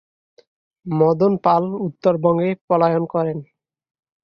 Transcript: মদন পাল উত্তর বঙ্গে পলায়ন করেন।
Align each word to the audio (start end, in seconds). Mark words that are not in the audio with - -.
মদন 0.85 1.33
পাল 1.45 1.63
উত্তর 1.87 2.13
বঙ্গে 2.23 2.49
পলায়ন 2.67 3.03
করেন। 3.05 3.37